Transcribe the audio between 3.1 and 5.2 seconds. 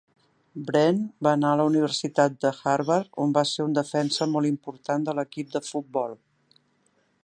on va ser un defensa molt important de